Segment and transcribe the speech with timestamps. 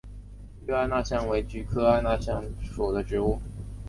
[0.65, 3.39] 绿艾纳香为菊科艾纳香属的植物。